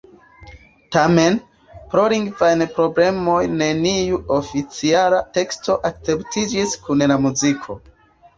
Tamen, 0.95 1.35
pro 1.91 2.05
lingvaj 2.13 2.49
problemoj 2.77 3.35
neniu 3.59 4.19
oficiala 4.39 5.21
teksto 5.37 5.77
akceptiĝis 5.93 6.75
kun 6.89 7.07
la 7.15 7.21
muziko. 7.29 7.79